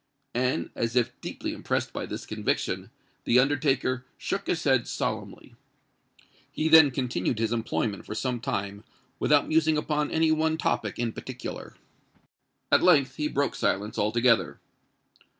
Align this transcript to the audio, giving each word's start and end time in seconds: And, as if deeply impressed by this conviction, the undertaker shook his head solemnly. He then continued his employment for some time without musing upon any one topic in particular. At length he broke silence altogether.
And, 0.33 0.71
as 0.73 0.95
if 0.95 1.11
deeply 1.21 1.53
impressed 1.53 1.93
by 1.93 2.07
this 2.07 2.25
conviction, 2.25 2.89
the 3.23 3.37
undertaker 3.37 4.03
shook 4.17 4.47
his 4.47 4.63
head 4.63 4.87
solemnly. 4.87 5.53
He 6.51 6.69
then 6.69 6.89
continued 6.89 7.37
his 7.37 7.51
employment 7.53 8.07
for 8.07 8.15
some 8.15 8.39
time 8.39 8.83
without 9.19 9.47
musing 9.47 9.77
upon 9.77 10.09
any 10.09 10.31
one 10.31 10.57
topic 10.57 10.97
in 10.97 11.13
particular. 11.13 11.75
At 12.71 12.81
length 12.81 13.17
he 13.17 13.27
broke 13.27 13.53
silence 13.53 13.99
altogether. 13.99 14.59